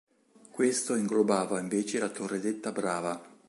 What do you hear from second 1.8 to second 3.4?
la torre detta "Brava".